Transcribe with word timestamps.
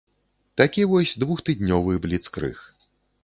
Такі 0.61 0.85
вось 0.93 1.13
двухтыднёвы 1.25 1.93
бліцкрыг. 2.05 2.65